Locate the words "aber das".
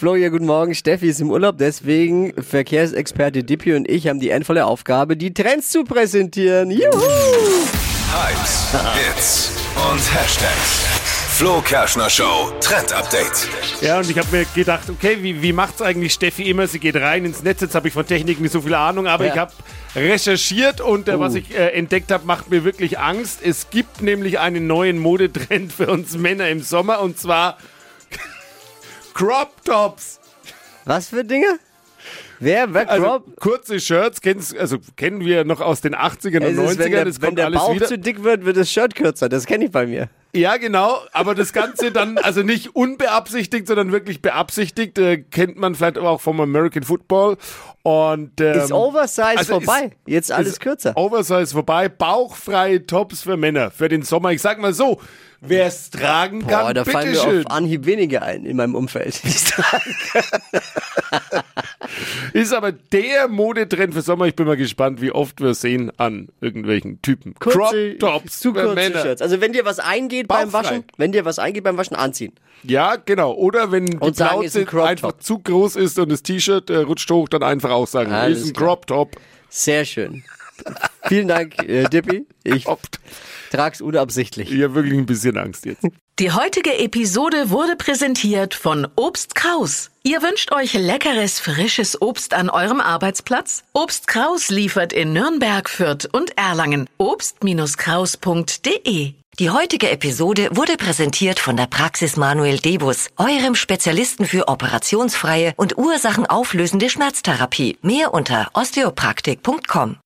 41.12-41.52